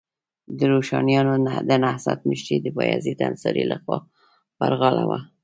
[0.57, 1.33] د روښانیانو
[1.69, 3.97] د نهضت مشري د بایزید انصاري لخوا
[4.57, 5.19] پر غاړه وه.